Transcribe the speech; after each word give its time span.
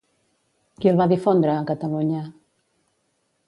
Qui 0.79 0.89
el 0.91 0.97
va 1.01 1.07
difondre 1.11 1.53
a 1.57 1.67
Catalunya? 1.73 2.25